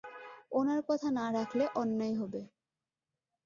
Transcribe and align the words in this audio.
ওনার 0.51 0.79
কথা 0.87 1.07
না 1.11 1.25
রাখলে 1.33 1.63
অন্যায় 1.75 2.15
হবে। 2.15 2.41